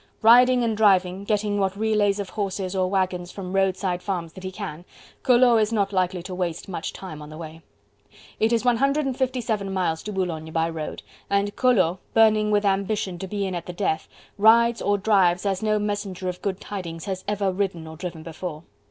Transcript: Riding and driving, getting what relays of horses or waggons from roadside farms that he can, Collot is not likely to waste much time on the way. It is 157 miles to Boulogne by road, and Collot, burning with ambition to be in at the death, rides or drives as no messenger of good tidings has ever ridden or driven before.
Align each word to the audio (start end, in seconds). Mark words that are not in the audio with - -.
Riding 0.23 0.63
and 0.63 0.75
driving, 0.75 1.25
getting 1.25 1.59
what 1.59 1.77
relays 1.77 2.19
of 2.19 2.31
horses 2.31 2.75
or 2.75 2.89
waggons 2.89 3.29
from 3.31 3.53
roadside 3.53 4.01
farms 4.01 4.33
that 4.33 4.43
he 4.43 4.49
can, 4.51 4.83
Collot 5.21 5.61
is 5.61 5.71
not 5.71 5.93
likely 5.93 6.23
to 6.23 6.33
waste 6.33 6.67
much 6.67 6.91
time 6.91 7.21
on 7.21 7.29
the 7.29 7.37
way. 7.37 7.61
It 8.39 8.51
is 8.51 8.65
157 8.65 9.71
miles 9.71 10.01
to 10.01 10.11
Boulogne 10.11 10.51
by 10.51 10.71
road, 10.71 11.03
and 11.29 11.55
Collot, 11.55 11.99
burning 12.15 12.49
with 12.49 12.65
ambition 12.65 13.19
to 13.19 13.27
be 13.27 13.45
in 13.45 13.53
at 13.53 13.67
the 13.67 13.73
death, 13.73 14.07
rides 14.39 14.81
or 14.81 14.97
drives 14.97 15.45
as 15.45 15.61
no 15.61 15.77
messenger 15.77 16.27
of 16.27 16.41
good 16.41 16.59
tidings 16.59 17.05
has 17.05 17.23
ever 17.27 17.51
ridden 17.51 17.85
or 17.85 17.95
driven 17.95 18.23
before. 18.23 18.63